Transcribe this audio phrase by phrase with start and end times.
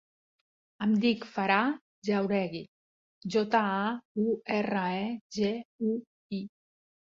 [0.85, 1.67] Em dic Farah
[2.09, 2.63] Jauregui:
[3.37, 3.93] jota, a,
[4.25, 4.27] u,
[4.57, 5.07] erra, e,
[5.39, 5.55] ge,
[5.93, 5.97] u,
[6.43, 6.45] i.